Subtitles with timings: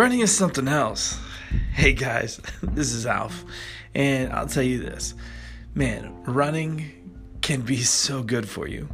[0.00, 1.18] running is something else.
[1.74, 3.44] Hey guys, this is Alf,
[3.94, 5.12] and I'll tell you this
[5.74, 8.88] man, running can be so good for you.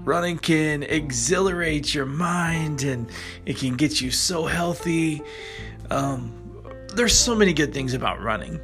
[0.00, 3.10] Running can exhilarate your mind and
[3.46, 5.22] it can get you so healthy.
[5.90, 6.34] Um,
[6.88, 8.60] there's so many good things about running.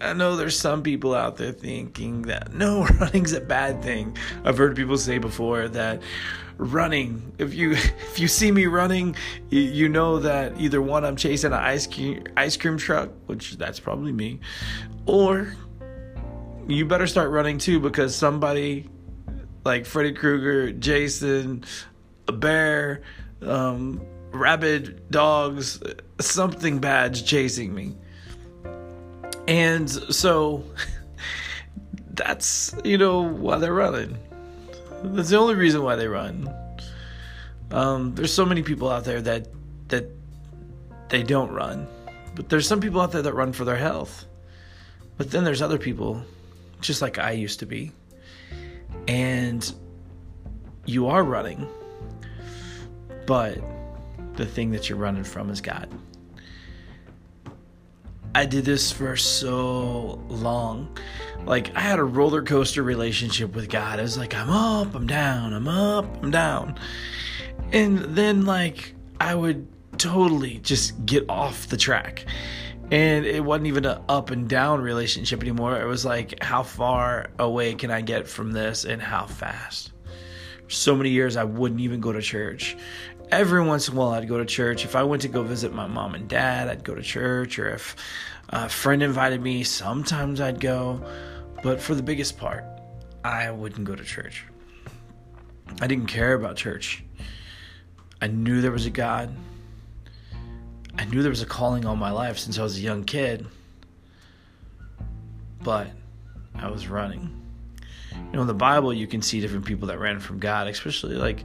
[0.00, 4.16] I know there's some people out there thinking that no, running's a bad thing.
[4.44, 6.02] I've heard people say before that
[6.58, 9.16] running, if you if you see me running,
[9.50, 13.80] you, know that either one I'm chasing an ice cream ice cream truck, which that's
[13.80, 14.40] probably me,
[15.06, 15.54] or
[16.68, 18.88] you better start running too because somebody
[19.64, 21.64] like Freddy Krueger, Jason,
[22.28, 23.02] a bear,
[23.42, 25.80] um, rabid dogs,
[26.20, 27.96] something bad's chasing me.
[29.48, 30.64] And so
[32.14, 34.18] that's, you know, why they're running.
[35.02, 36.52] That's the only reason why they run.
[37.70, 39.48] Um, there's so many people out there that
[39.88, 40.06] that
[41.08, 41.86] they don't run.
[42.34, 44.26] But there's some people out there that run for their health.
[45.16, 46.22] But then there's other people,
[46.80, 47.92] just like I used to be.
[49.08, 49.72] And
[50.84, 51.66] you are running,
[53.26, 53.58] but
[54.34, 55.88] the thing that you're running from is God.
[58.36, 60.94] I did this for so long.
[61.46, 63.98] Like I had a roller coaster relationship with God.
[63.98, 66.78] I was like, I'm up, I'm down, I'm up, I'm down.
[67.72, 69.66] And then like I would
[69.96, 72.26] totally just get off the track.
[72.90, 75.80] And it wasn't even an up and down relationship anymore.
[75.80, 79.92] It was like, how far away can I get from this and how fast?
[80.68, 82.76] so many years I wouldn't even go to church
[83.30, 84.84] every once in a while I'd go to church.
[84.84, 87.58] If I went to go visit my mom and dad, I'd go to church.
[87.58, 87.96] Or if
[88.48, 91.04] a friend invited me, sometimes I'd go.
[91.62, 92.64] But for the biggest part,
[93.24, 94.44] I wouldn't go to church.
[95.80, 97.02] I didn't care about church.
[98.20, 99.34] I knew there was a God.
[100.98, 103.46] I knew there was a calling all my life since I was a young kid.
[105.62, 105.88] But
[106.54, 107.42] I was running.
[108.12, 111.16] You know, in the Bible, you can see different people that ran from God, especially
[111.16, 111.44] like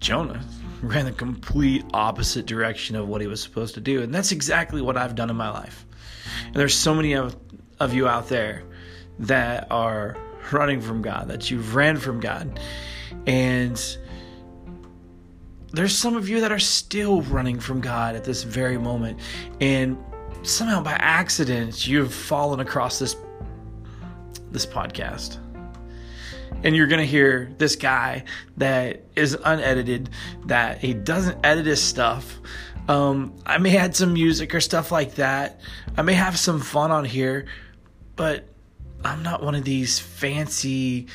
[0.00, 0.42] Jonah
[0.82, 4.02] ran the complete opposite direction of what he was supposed to do.
[4.02, 5.84] And that's exactly what I've done in my life.
[6.46, 7.36] And there's so many of,
[7.78, 8.64] of you out there
[9.20, 10.16] that are
[10.50, 12.58] running from God, that you've ran from God.
[13.26, 13.98] And
[15.72, 19.20] there's some of you that are still running from God at this very moment.
[19.60, 19.98] And
[20.42, 23.16] somehow by accident, you've fallen across this
[24.50, 25.38] this podcast
[26.62, 28.24] and you're gonna hear this guy
[28.56, 30.10] that is unedited,
[30.46, 32.38] that he doesn't edit his stuff.
[32.88, 35.60] Um, I may add some music or stuff like that.
[35.96, 37.46] I may have some fun on here,
[38.16, 38.48] but
[39.04, 41.06] I'm not one of these fancy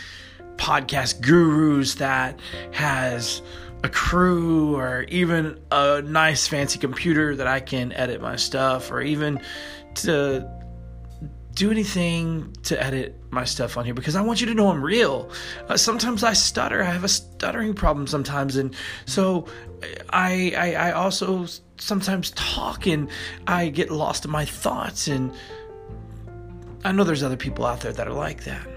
[0.58, 2.40] podcast gurus that
[2.72, 3.42] has
[3.84, 9.02] a crew or even a nice fancy computer that I can edit my stuff or
[9.02, 9.40] even
[9.96, 10.50] to
[11.54, 14.82] do anything to edit my stuff on here because I want you to know I'm
[14.82, 15.30] real.
[15.70, 16.82] Uh, sometimes I stutter.
[16.82, 18.76] I have a stuttering problem sometimes, and
[19.06, 19.46] so
[20.10, 21.46] I, I I also
[21.78, 23.10] sometimes talk and
[23.46, 25.08] I get lost in my thoughts.
[25.08, 25.32] And
[26.84, 28.68] I know there's other people out there that are like that.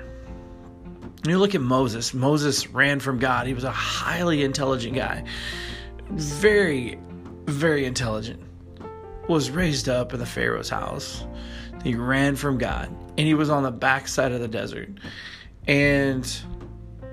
[1.26, 2.12] You look at Moses.
[2.12, 3.46] Moses ran from God.
[3.46, 5.24] He was a highly intelligent guy,
[6.10, 6.98] very,
[7.46, 8.42] very intelligent.
[9.28, 11.24] Was raised up in the Pharaoh's house
[11.82, 14.88] he ran from God and he was on the backside of the desert.
[15.66, 16.26] And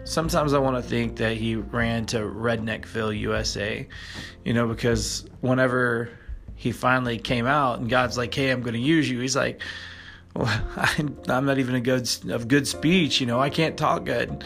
[0.05, 3.87] sometimes I want to think that he ran to Redneckville, USA,
[4.45, 6.09] you know, because whenever
[6.55, 9.61] he finally came out and God's like, "Hey, I'm going to use you," he's like,
[10.35, 10.47] well,
[11.27, 13.39] I'm not even a good of good speech, you know.
[13.39, 14.43] I can't talk good,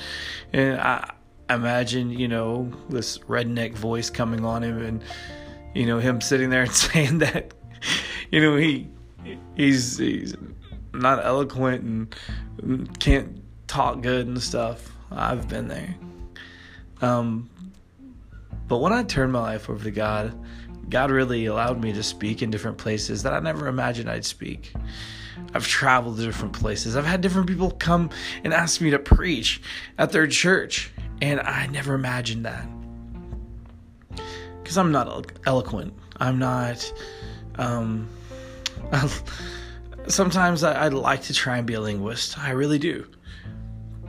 [0.53, 1.13] and I
[1.49, 5.03] imagine, you know, this redneck voice coming on him, and
[5.75, 7.53] you know him sitting there and saying that,
[8.31, 8.87] you know, he
[9.55, 10.35] he's he's
[10.93, 12.15] not eloquent
[12.61, 14.91] and can't talk good and stuff.
[15.11, 15.95] I've been there.
[17.01, 17.49] Um,
[18.67, 20.37] but when I turned my life over to God,
[20.89, 24.73] God really allowed me to speak in different places that I never imagined I'd speak.
[25.53, 26.95] I've traveled to different places.
[26.95, 28.09] I've had different people come
[28.43, 29.61] and ask me to preach
[29.97, 32.67] at their church, and I never imagined that.
[34.61, 35.93] Because I'm not eloquent.
[36.17, 36.91] I'm not.
[37.55, 38.09] Um,
[40.09, 42.37] sometimes I, would like to try and be a linguist.
[42.37, 43.07] I really do.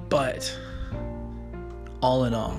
[0.09, 0.59] But
[2.03, 2.59] all in all,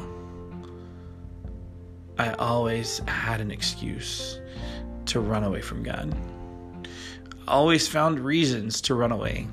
[2.18, 4.40] I always had an excuse
[5.08, 6.16] to run away from God.
[7.48, 9.48] Always found reasons to run away.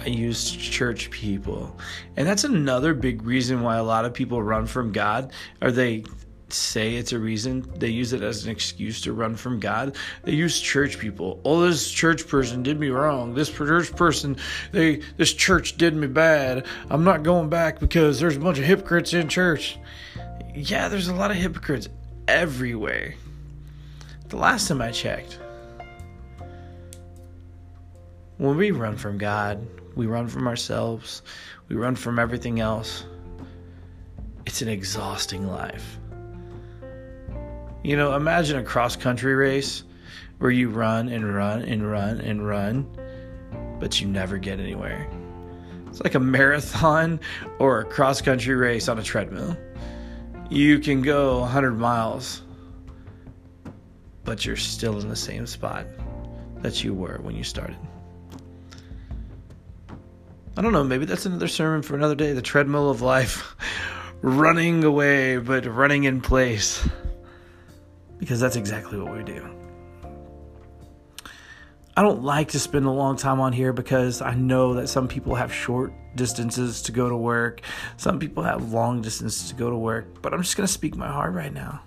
[0.00, 1.78] I used church people.
[2.16, 5.32] And that's another big reason why a lot of people run from God
[5.62, 6.04] or they
[6.52, 7.70] say it's a reason.
[7.76, 9.96] They use it as an excuse to run from God.
[10.24, 11.40] They use church people.
[11.44, 13.34] Oh, this church person did me wrong.
[13.34, 14.36] This church person,
[14.72, 16.66] they this church did me bad.
[16.88, 19.78] I'm not going back because there's a bunch of hypocrites in church.
[20.54, 21.88] Yeah, there's a lot of hypocrites
[22.28, 23.14] everywhere.
[24.28, 25.38] The last time I checked,
[28.38, 29.66] when we run from God,
[29.96, 31.22] we run from ourselves,
[31.68, 33.04] we run from everything else.
[34.46, 35.98] It's an exhausting life.
[37.82, 39.84] You know, imagine a cross country race
[40.38, 42.86] where you run and run and run and run,
[43.78, 45.08] but you never get anywhere.
[45.88, 47.20] It's like a marathon
[47.58, 49.56] or a cross country race on a treadmill.
[50.50, 52.42] You can go 100 miles,
[54.24, 55.86] but you're still in the same spot
[56.60, 57.78] that you were when you started.
[60.56, 63.56] I don't know, maybe that's another sermon for another day the treadmill of life.
[64.22, 66.86] running away, but running in place
[68.20, 69.48] because that's exactly what we do.
[71.96, 75.08] I don't like to spend a long time on here because I know that some
[75.08, 77.62] people have short distances to go to work.
[77.96, 80.22] Some people have long distances to go to work.
[80.22, 81.82] But I'm just going to speak my heart right now.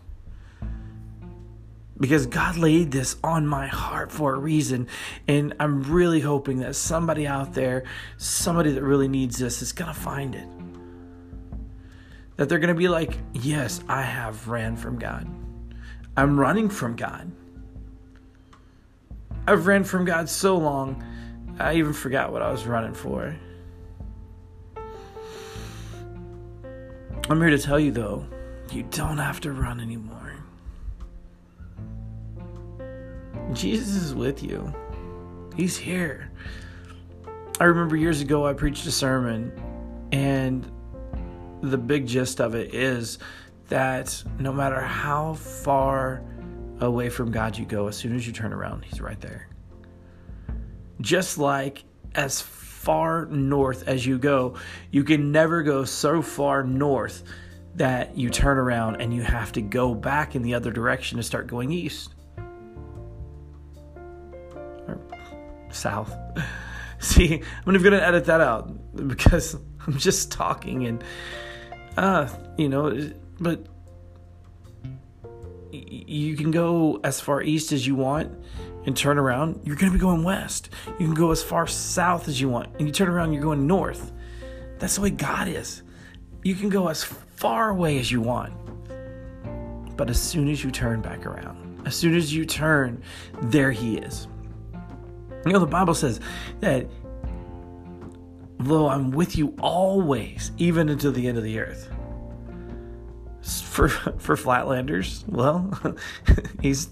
[1.98, 4.88] Because God laid this on my heart for a reason.
[5.28, 7.86] And I'm really hoping that somebody out there,
[8.18, 10.48] somebody that really needs this, is going to find it.
[12.36, 15.28] That they're going to be like, yes, I have ran from God.
[16.16, 17.32] I'm running from God.
[19.48, 21.04] I've ran from God so long,
[21.60, 23.36] I even forgot what I was running for.
[27.30, 28.26] I'm here to tell you though,
[28.72, 30.36] you don't have to run anymore.
[33.54, 34.74] Jesus is with you,
[35.56, 36.32] He's here.
[37.60, 39.52] I remember years ago I preached a sermon,
[40.12, 40.70] and
[41.62, 43.20] the big gist of it is
[43.70, 46.24] that no matter how far
[46.80, 49.48] away from God you go, as soon as you turn around, He's right there.
[51.02, 51.84] Just like
[52.16, 54.56] as far north as you go,
[54.92, 57.24] you can never go so far north
[57.76, 61.24] that you turn around and you have to go back in the other direction to
[61.24, 62.14] start going east
[64.88, 65.00] or
[65.72, 66.14] south.
[67.00, 69.56] See, I'm going to edit that out because
[69.88, 71.04] I'm just talking and,
[71.98, 73.12] uh, you know,
[73.44, 73.68] but
[75.72, 78.32] you can go as far east as you want
[78.86, 80.70] and turn around, you're going to be going west.
[81.00, 83.66] You can go as far south as you want and you turn around, you're going
[83.66, 84.12] north.
[84.80, 85.84] That's the way God is.
[86.44, 88.54] You can go as far away as you want.
[89.96, 93.02] But as soon as you turn back around, as soon as you turn,
[93.44, 94.28] there He is.
[95.46, 96.20] You know, the Bible says
[96.60, 96.88] that
[98.60, 101.90] though I'm with you always, even until the end of the earth
[103.44, 105.28] for for flatlanders?
[105.28, 105.72] Well
[106.62, 106.88] he's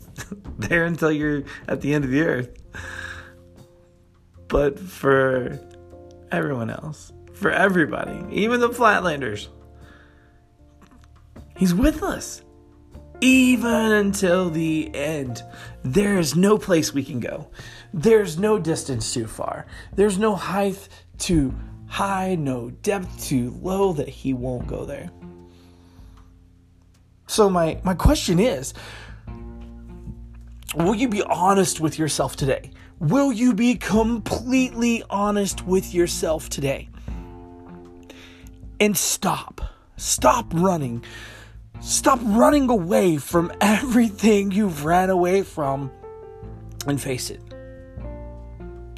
[0.60, 2.50] there until you're at the end of the earth.
[4.48, 5.60] But for
[6.32, 9.48] everyone else for everybody even the flatlanders
[11.58, 12.42] he's with us.
[13.24, 15.44] Even until the end
[15.84, 17.50] there is no place we can go.
[17.94, 19.68] There's no distance too far.
[19.96, 21.54] There's no height too
[21.88, 25.12] high no depth too low that he won't go there
[27.32, 28.74] so my my question is
[30.76, 32.72] will you be honest with yourself today?
[33.00, 36.90] Will you be completely honest with yourself today?
[38.82, 39.62] And stop.
[39.96, 41.06] Stop running.
[41.80, 45.90] Stop running away from everything you've ran away from
[46.86, 47.42] and face it.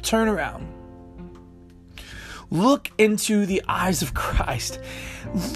[0.02, 0.66] Turn around.
[2.50, 4.80] Look into the eyes of Christ.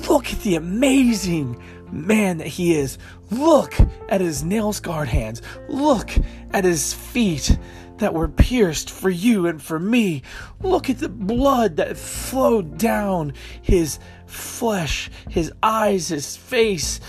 [0.09, 1.61] Look at the amazing
[1.93, 2.99] man that he is.
[3.31, 3.75] Look
[4.09, 5.43] at his nail scarred hands.
[5.69, 6.13] Look
[6.53, 7.59] at his feet
[7.99, 10.23] that were pierced for you and for me.
[10.63, 17.01] Look at the blood that flowed down his flesh, his eyes, his face.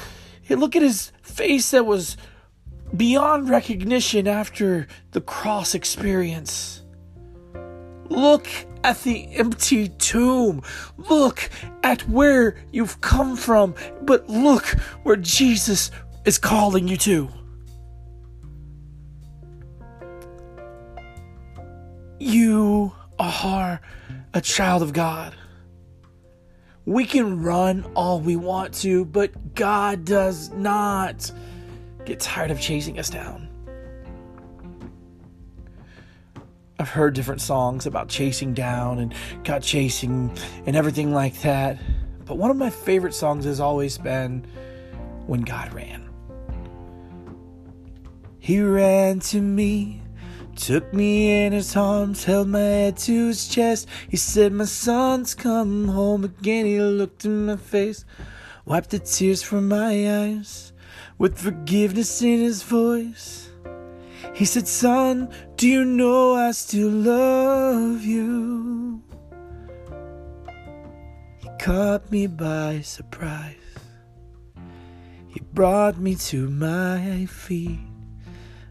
[0.50, 2.18] Look at his face that was
[2.96, 6.82] beyond recognition after the cross experience.
[8.10, 8.48] Look
[8.84, 10.63] at the empty tomb.
[10.98, 11.50] Look
[11.84, 14.66] at where you've come from, but look
[15.04, 15.92] where Jesus
[16.25, 17.30] is calling you to.
[22.20, 23.80] You are
[24.34, 25.36] a child of God.
[26.86, 31.32] We can run all we want to, but God does not
[32.06, 33.49] get tired of chasing us down.
[36.80, 40.32] I've heard different songs about chasing down and God chasing
[40.66, 41.78] and everything like that.
[42.24, 44.48] But one of my favorite songs has always been
[45.28, 46.10] when God ran.
[48.40, 50.02] He ran to me,
[50.56, 53.90] took me in his arms, held my head to his chest.
[54.08, 56.66] He said, My son's come home again.
[56.66, 58.06] He looked in my face,
[58.64, 60.72] wiped the tears from my eyes,
[61.18, 63.49] with forgiveness in his voice.
[64.34, 69.04] He said, Son, do you know I still love you?
[71.40, 73.56] He caught me by surprise.
[75.28, 77.80] He brought me to my feet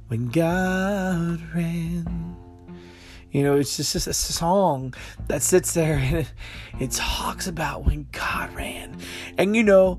[0.09, 2.37] when God ran.
[3.31, 4.95] You know, it's just a song
[5.29, 6.27] that sits there and
[6.81, 8.97] it, talks about when God ran.
[9.37, 9.99] And you know,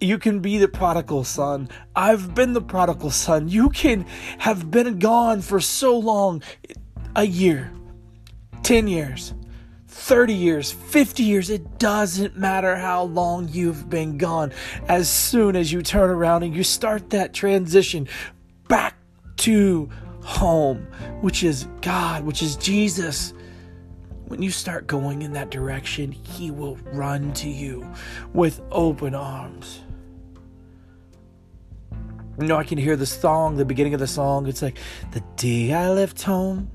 [0.00, 1.68] you can be the prodigal son.
[1.94, 3.48] I've been the prodigal son.
[3.48, 4.06] You can
[4.38, 6.42] have been gone for so long
[7.14, 7.70] a year,
[8.62, 9.34] 10 years,
[9.88, 11.50] 30 years, 50 years.
[11.50, 14.52] It doesn't matter how long you've been gone.
[14.88, 18.08] As soon as you turn around and you start that transition
[18.68, 18.96] back
[19.38, 19.90] to
[20.22, 20.86] home,
[21.20, 23.34] which is God, which is Jesus.
[24.26, 27.84] When you start going in that direction, He will run to you
[28.32, 29.80] with open arms.
[32.40, 34.46] You know, I can hear the song, the beginning of the song.
[34.46, 34.78] It's like,
[35.12, 36.70] The day I left home,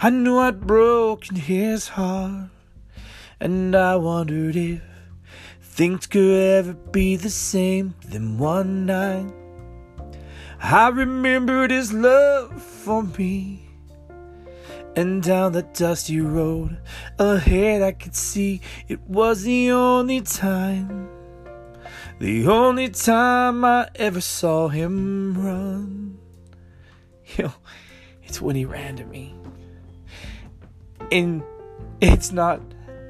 [0.00, 2.48] I knew I'd broken His heart.
[3.38, 4.80] And I wondered if
[5.60, 7.96] things could ever be the same.
[8.06, 9.30] Then one night,
[10.60, 13.68] I remembered his love for me.
[14.96, 16.78] And down the dusty road
[17.18, 21.08] ahead, I could see it was the only time,
[22.18, 26.18] the only time I ever saw him run.
[27.36, 27.54] You know,
[28.22, 29.34] it's when he ran to me.
[31.12, 31.42] And
[32.00, 32.62] it's not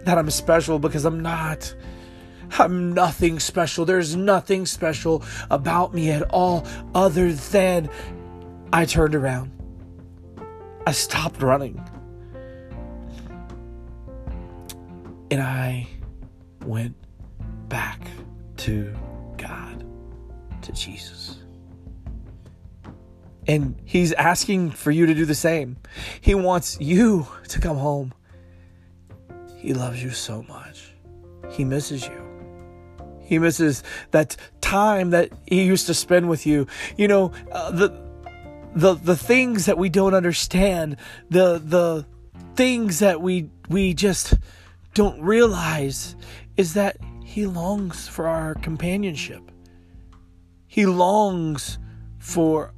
[0.04, 1.72] that I'm special because I'm not.
[2.58, 3.84] I'm nothing special.
[3.84, 7.88] There's nothing special about me at all other than
[8.72, 9.52] I turned around.
[10.86, 11.80] I stopped running.
[15.30, 15.86] And I
[16.64, 16.96] went
[18.68, 18.94] to
[19.38, 19.82] God,
[20.60, 21.38] to Jesus.
[23.46, 25.78] And He's asking for you to do the same.
[26.20, 28.12] He wants you to come home.
[29.56, 30.92] He loves you so much.
[31.48, 32.22] He misses you.
[33.20, 36.66] He misses that time that he used to spend with you.
[36.96, 37.88] You know, uh, the
[38.74, 40.98] the the things that we don't understand,
[41.30, 42.06] the the
[42.54, 44.34] things that we we just
[44.92, 46.16] don't realize
[46.56, 46.98] is that
[47.28, 49.50] he longs for our companionship.
[50.66, 51.78] He longs
[52.18, 52.74] for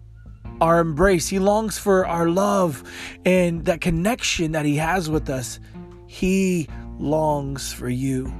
[0.60, 1.28] our embrace.
[1.28, 2.82] He longs for our love
[3.24, 5.58] and that connection that he has with us.
[6.06, 8.32] He longs for you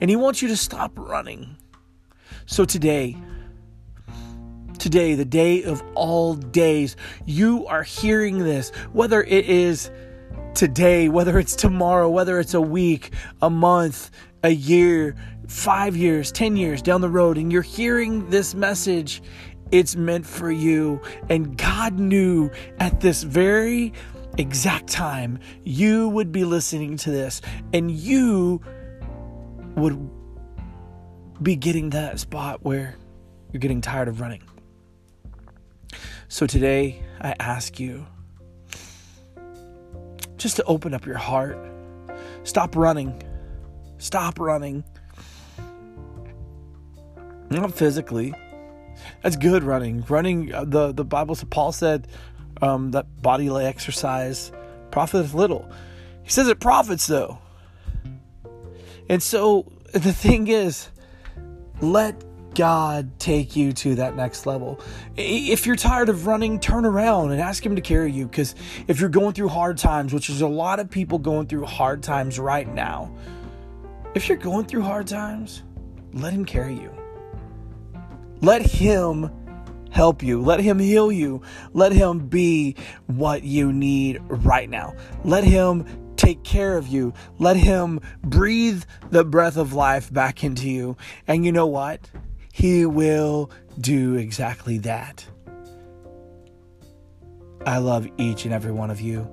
[0.00, 1.56] and He wants you to stop running.
[2.46, 3.16] So today,
[4.78, 9.90] today, the day of all days, you are hearing this, whether it is
[10.54, 14.10] today, whether it's tomorrow, whether it's a week, a month,
[14.42, 15.16] a year,
[15.48, 19.22] five years, 10 years down the road, and you're hearing this message,
[19.70, 21.00] it's meant for you.
[21.28, 23.92] And God knew at this very
[24.38, 27.40] exact time you would be listening to this,
[27.72, 28.60] and you
[29.76, 30.10] would
[31.42, 32.96] be getting that spot where
[33.52, 34.42] you're getting tired of running.
[36.28, 38.06] So today, I ask you
[40.36, 41.58] just to open up your heart.
[42.42, 43.22] Stop running.
[43.98, 44.84] Stop running.
[47.50, 48.34] Not physically.
[49.22, 50.04] That's good running.
[50.08, 52.08] Running, uh, the, the Bible, Paul said
[52.62, 54.52] um, that bodily exercise
[54.90, 55.70] profiteth little.
[56.22, 57.38] He says it profits though.
[59.08, 60.88] And so the thing is,
[61.80, 62.24] let
[62.54, 64.80] God take you to that next level.
[65.16, 68.26] If you're tired of running, turn around and ask Him to carry you.
[68.26, 68.54] Because
[68.88, 72.02] if you're going through hard times, which is a lot of people going through hard
[72.02, 73.14] times right now,
[74.14, 75.62] if you're going through hard times,
[76.14, 76.95] let Him carry you.
[78.46, 79.28] Let Him
[79.90, 80.40] help you.
[80.40, 81.42] Let Him heal you.
[81.72, 82.76] Let Him be
[83.06, 84.94] what you need right now.
[85.24, 87.12] Let Him take care of you.
[87.40, 90.96] Let Him breathe the breath of life back into you.
[91.26, 92.08] And you know what?
[92.52, 93.50] He will
[93.80, 95.26] do exactly that.
[97.66, 99.28] I love each and every one of you.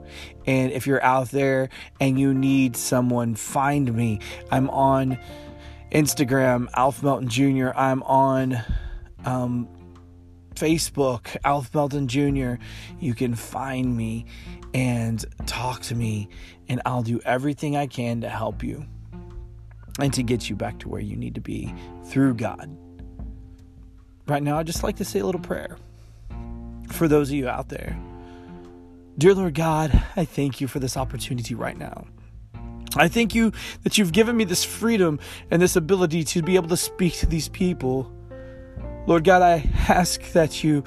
[0.48, 1.70] And if you're out there
[2.02, 4.22] and you need someone, find me.
[4.50, 5.20] I'm on
[5.92, 7.70] Instagram, Alf Melton Jr.
[7.76, 8.58] I'm on
[9.26, 9.68] um,
[10.56, 12.56] Facebook, Alf Melton Jr.
[13.00, 14.26] You can find me
[14.74, 16.30] and talk to me,
[16.68, 18.86] and I'll do everything I can to help you
[20.00, 21.74] and to get you back to where you need to be
[22.06, 22.78] through God.
[24.28, 25.78] right now, I'd just like to say a little prayer
[26.92, 27.98] for those of you out there.
[29.18, 32.06] Dear Lord God, I thank you for this opportunity right now.
[32.96, 33.52] I thank you
[33.84, 37.26] that you've given me this freedom and this ability to be able to speak to
[37.26, 38.12] these people.
[39.06, 40.84] Lord God, I ask that you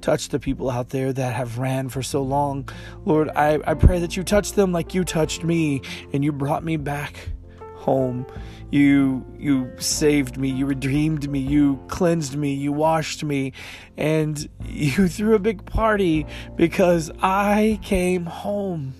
[0.00, 2.68] touch the people out there that have ran for so long.
[3.04, 6.64] Lord, I, I pray that you touch them like you touched me and you brought
[6.64, 7.30] me back
[7.76, 8.26] home.
[8.72, 13.52] You you saved me, you redeemed me, you cleansed me, you washed me,
[13.96, 18.94] and you threw a big party because I came home.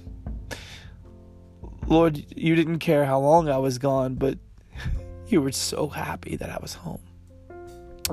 [1.86, 4.38] Lord, you didn't care how long I was gone, but
[5.26, 7.09] you were so happy that I was home.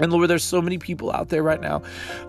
[0.02, 1.82] And Lord, there's so many people out there right now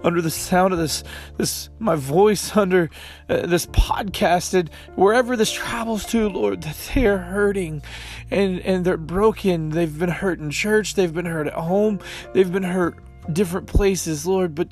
[0.02, 1.04] under the sound of this,
[1.36, 2.90] this my voice under
[3.28, 7.82] uh, this podcast and wherever this travels to, Lord, that they are hurting
[8.30, 9.70] and and they're broken.
[9.70, 12.00] They've been hurt in church, they've been hurt at home,
[12.32, 12.98] they've been hurt
[13.32, 14.68] different places, Lord, but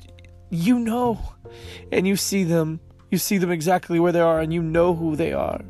[0.49, 1.19] you know
[1.91, 2.79] and you see them.
[3.09, 5.61] You see them exactly where they are and you know who they are.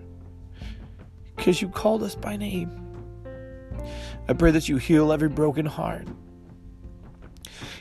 [1.35, 2.71] Because you called us by name.
[4.27, 6.07] I pray that you heal every broken heart.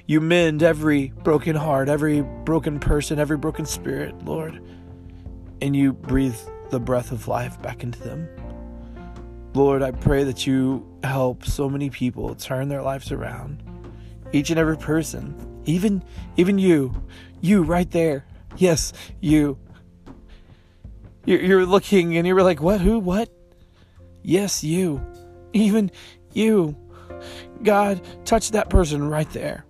[0.09, 4.63] You mend every broken heart, every broken person, every broken spirit, Lord.
[5.61, 6.37] And you breathe
[6.71, 8.29] the breath of life back into them.
[9.53, 13.63] Lord, I pray that you help so many people turn their lives around.
[14.33, 16.05] Each and every person, even
[16.37, 16.95] even you,
[17.41, 18.25] you right there.
[18.57, 19.59] Yes, you.
[21.25, 22.81] You're, you're looking and you're like, what?
[22.81, 23.01] Who?
[23.01, 23.29] What?
[24.23, 25.05] Yes, you.
[25.53, 25.91] Even
[26.33, 26.77] you.
[27.63, 29.66] God, touch that person right there.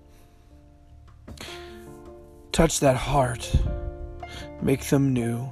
[2.56, 3.54] Touch that heart.
[4.62, 5.46] Make them new.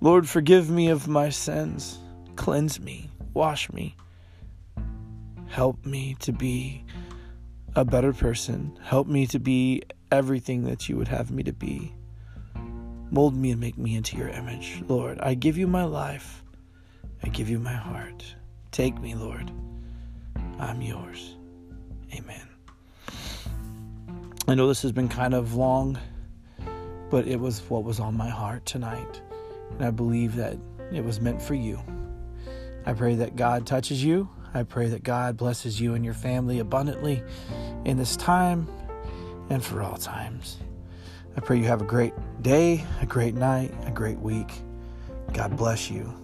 [0.00, 1.98] Lord, forgive me of my sins.
[2.34, 3.10] Cleanse me.
[3.34, 3.94] Wash me.
[5.48, 6.82] Help me to be
[7.76, 8.78] a better person.
[8.82, 11.94] Help me to be everything that you would have me to be.
[13.10, 14.82] Mold me and make me into your image.
[14.88, 16.42] Lord, I give you my life.
[17.22, 18.34] I give you my heart.
[18.70, 19.52] Take me, Lord.
[20.58, 21.36] I'm yours.
[22.14, 22.51] Amen.
[24.52, 25.98] I know this has been kind of long,
[27.08, 29.22] but it was what was on my heart tonight.
[29.70, 30.58] And I believe that
[30.92, 31.80] it was meant for you.
[32.84, 34.28] I pray that God touches you.
[34.52, 37.22] I pray that God blesses you and your family abundantly
[37.86, 38.68] in this time
[39.48, 40.58] and for all times.
[41.34, 42.12] I pray you have a great
[42.42, 44.52] day, a great night, a great week.
[45.32, 46.21] God bless you.